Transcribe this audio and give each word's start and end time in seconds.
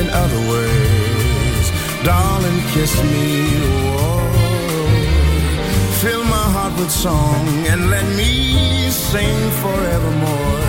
In 0.00 0.08
other 0.10 0.42
words, 0.52 1.66
darling, 2.04 2.60
kiss 2.72 2.94
me. 3.12 3.26
Oh, 3.98 4.22
fill 6.00 6.22
my 6.22 6.46
heart 6.54 6.74
with 6.78 6.90
song 6.90 7.44
and 7.70 7.90
let 7.90 8.06
me 8.20 8.90
sing 8.90 9.38
forevermore. 9.62 10.66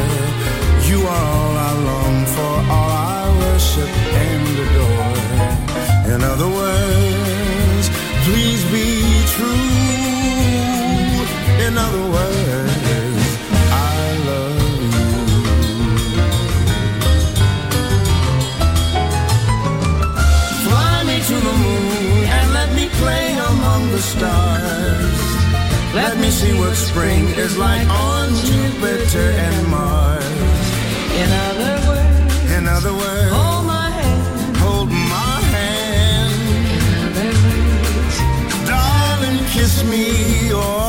You 0.89 0.99
are 1.13 1.25
all 1.37 1.55
I 1.69 1.73
long 1.89 2.17
for, 2.33 2.55
all 2.75 2.91
I 3.17 3.23
worship 3.43 3.91
and 4.25 4.45
adore. 4.65 5.17
In 6.13 6.19
other 6.31 6.49
words, 6.61 7.85
please 8.25 8.61
be 8.77 8.87
true. 9.35 9.69
In 11.67 11.77
other 11.77 12.05
words, 12.17 12.48
see 26.39 26.53
what 26.57 26.73
spring 26.75 27.23
is 27.45 27.57
like 27.57 27.87
on 27.89 28.29
Jupiter 28.47 29.27
and 29.45 29.67
Mars. 29.67 30.23
In 31.21 31.29
other 31.47 31.75
words, 31.87 32.51
In 32.57 32.63
other 32.77 32.93
words, 32.93 33.31
hold 33.37 33.65
my 33.75 33.89
hand. 33.99 34.57
hold 34.63 34.89
my 34.89 35.37
hand. 35.55 36.33
In 36.77 36.91
other 37.07 37.31
words, 37.43 38.15
Darling, 38.71 39.39
kiss 39.53 39.75
me, 39.91 40.05
oh, 40.53 40.88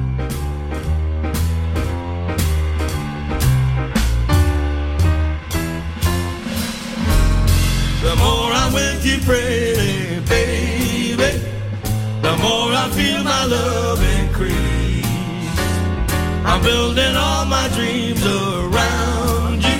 Building 16.63 17.15
all 17.15 17.45
my 17.45 17.67
dreams 17.69 18.23
around 18.23 19.63
you. 19.63 19.79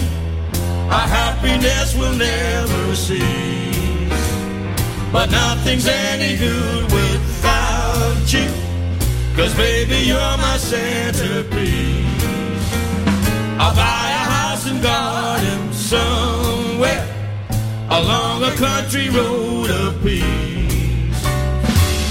Our 0.89 1.08
happiness 1.20 1.96
will 1.96 2.15
never 2.15 2.96
cease. 2.96 3.22
But 5.12 5.30
nothing's 5.30 5.88
any 5.88 6.38
good 6.38 6.84
without 6.91 8.34
you. 8.34 8.50
Cause 9.36 9.54
baby, 9.56 10.08
you're 10.08 10.38
my 10.38 10.58
centerpiece. 10.58 12.12
I'll 13.60 13.76
buy 13.76 14.08
a 14.22 14.26
house 14.38 14.65
and 14.67 14.82
garden 14.82 15.74
somewhere 15.74 17.06
along 17.89 18.44
a 18.44 18.52
country 18.56 19.10
road 19.10 19.70
of 19.70 20.02
peace. 20.02 21.26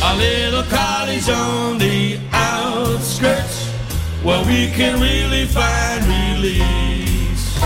A 0.02 0.16
little 0.16 0.62
cottage 0.64 1.28
on 1.28 1.78
the 1.78 2.20
outskirts 2.33 3.60
where 4.22 4.44
we 4.44 4.68
can 4.70 5.00
really 5.00 5.46
find 5.46 6.04
release. 6.04 7.59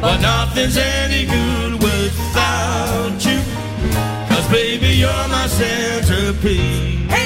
But 0.00 0.18
nothing's 0.20 0.76
any 0.76 1.26
good 1.26 1.72
without 1.82 3.18
you. 3.24 3.40
Cause 4.28 4.46
baby, 4.50 4.94
you're 5.02 5.28
my 5.28 5.46
centerpiece. 5.48 7.10
Hey, 7.10 7.25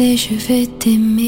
Je 0.00 0.34
vais 0.34 0.66
t'aimer, 0.78 1.27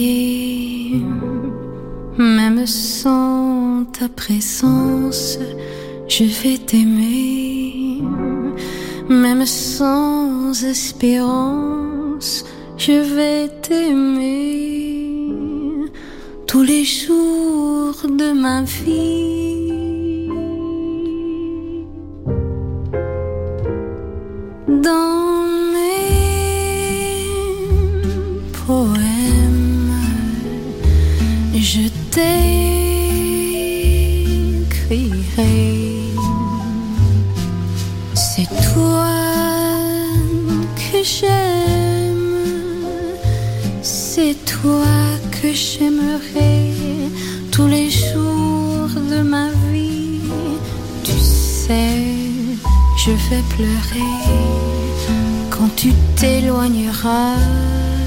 quand 55.51 55.71
tu 55.77 55.93
t'éloigneras. 56.17 57.37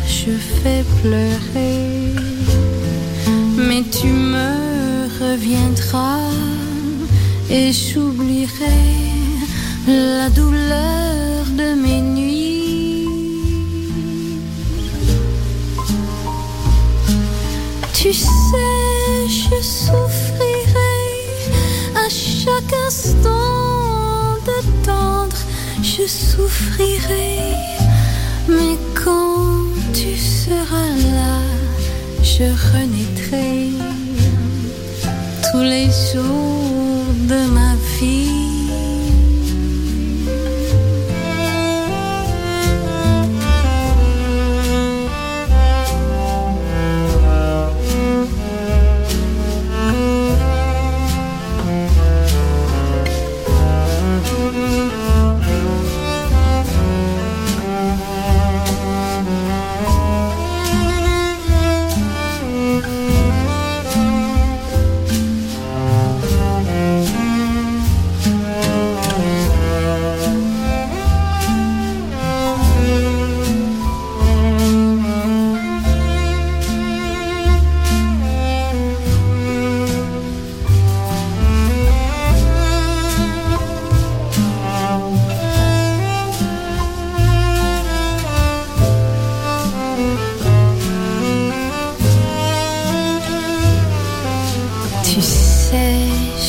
Je 0.08 0.32
vais 0.64 0.84
pleurer, 1.02 2.14
mais 3.58 3.84
tu 3.84 4.08
me 4.08 5.08
reviendras 5.20 6.30
et 7.50 7.72
j'oublierai 7.72 8.82
la 9.88 10.30
douleur 10.30 11.46
de 11.58 11.74
mes 11.84 12.02
nuits. 12.02 13.08
Tu 17.94 18.14
sais, 18.14 18.83
mais 28.48 28.78
quand 28.94 29.66
tu 29.94 30.18
seras 30.18 30.92
là, 31.16 31.40
je 32.22 32.44
renaîtrai 32.44 33.70
tous 35.52 35.64
les 35.64 35.86
jours 35.86 37.06
de 37.30 37.46
ma 37.52 37.76
vie. 38.00 38.33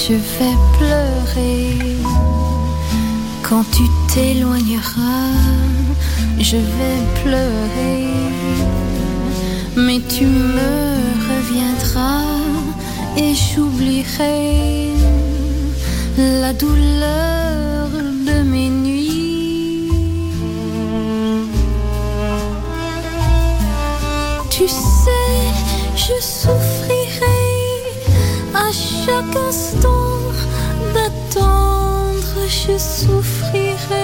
Je 0.07 0.13
vais 0.13 0.57
pleurer 0.77 1.79
quand 3.43 3.65
tu 3.73 3.85
t'éloigneras. 4.13 5.33
Je 6.39 6.57
vais 6.57 7.01
pleurer, 7.23 8.05
mais 9.77 10.01
tu 10.15 10.27
me 10.27 10.75
reviendras 11.31 12.27
et 13.17 13.33
j'oublierai 13.35 14.91
la 16.19 16.53
douleur 16.53 17.89
de 18.29 18.43
mes 18.43 18.69
nuits. 18.69 19.91
Tu 24.51 24.69
sais, 24.69 25.41
je 25.97 26.21
souffrirai 26.21 26.55
à 26.55 26.64
chaque 29.05 29.37
instant 29.37 30.33
d'attendre, 30.95 32.49
je 32.49 32.79
souffrirai. 32.79 34.04